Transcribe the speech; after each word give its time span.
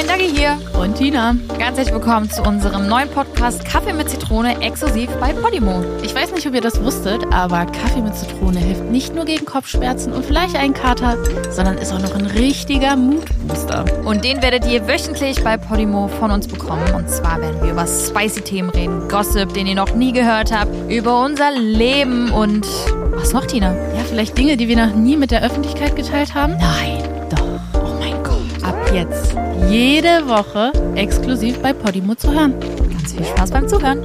Moin, 0.00 0.08
Dagi 0.08 0.30
hier. 0.34 0.58
Und 0.80 0.94
Tina. 0.96 1.36
Ganz 1.58 1.76
herzlich 1.76 1.92
willkommen 1.92 2.30
zu 2.30 2.42
unserem 2.42 2.88
neuen 2.88 3.10
Podcast 3.10 3.66
Kaffee 3.66 3.92
mit 3.92 4.08
Zitrone 4.08 4.58
exklusiv 4.62 5.10
bei 5.20 5.34
Podimo. 5.34 5.84
Ich 6.02 6.14
weiß 6.14 6.32
nicht, 6.32 6.46
ob 6.46 6.54
ihr 6.54 6.62
das 6.62 6.82
wusstet, 6.82 7.22
aber 7.30 7.66
Kaffee 7.66 8.00
mit 8.00 8.14
Zitrone 8.14 8.60
hilft 8.60 8.84
nicht 8.84 9.14
nur 9.14 9.26
gegen 9.26 9.44
Kopfschmerzen 9.44 10.14
und 10.14 10.24
vielleicht 10.24 10.56
einen 10.56 10.72
Kater, 10.72 11.18
sondern 11.50 11.76
ist 11.76 11.92
auch 11.92 11.98
noch 11.98 12.14
ein 12.14 12.24
richtiger 12.24 12.96
Mutbooster. 12.96 13.84
Und 14.06 14.24
den 14.24 14.40
werdet 14.40 14.64
ihr 14.66 14.88
wöchentlich 14.88 15.44
bei 15.44 15.58
Podimo 15.58 16.08
von 16.08 16.30
uns 16.30 16.48
bekommen. 16.48 16.94
Und 16.94 17.10
zwar 17.10 17.38
werden 17.38 17.60
wir 17.60 17.72
über 17.72 17.86
spicy 17.86 18.40
Themen 18.40 18.70
reden, 18.70 19.06
Gossip, 19.06 19.52
den 19.52 19.66
ihr 19.66 19.74
noch 19.74 19.94
nie 19.94 20.12
gehört 20.12 20.50
habt, 20.50 20.70
über 20.90 21.22
unser 21.22 21.50
Leben 21.50 22.30
und 22.30 22.66
was 23.16 23.34
noch, 23.34 23.44
Tina? 23.44 23.74
Ja, 23.74 24.04
vielleicht 24.08 24.38
Dinge, 24.38 24.56
die 24.56 24.66
wir 24.66 24.76
noch 24.76 24.94
nie 24.94 25.18
mit 25.18 25.30
der 25.30 25.42
Öffentlichkeit 25.42 25.94
geteilt 25.94 26.34
haben? 26.34 26.56
Nein. 26.58 27.02
Doch. 27.28 27.82
Oh 27.82 27.98
mein 28.00 28.14
Gott. 28.22 28.64
Ab 28.64 28.76
jetzt 28.94 29.39
jede 29.70 30.26
Woche 30.26 30.72
exklusiv 30.96 31.60
bei 31.62 31.72
Podimo 31.72 32.16
zu 32.16 32.32
hören. 32.32 32.54
Ganz 32.90 33.12
viel 33.12 33.24
Spaß 33.24 33.52
beim 33.52 33.68
Zuhören. 33.68 34.04